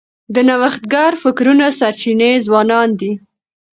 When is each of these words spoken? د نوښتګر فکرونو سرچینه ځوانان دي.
د 0.33 0.35
نوښتګر 0.47 1.11
فکرونو 1.23 1.65
سرچینه 1.79 2.29
ځوانان 2.45 2.89
دي. 2.99 3.11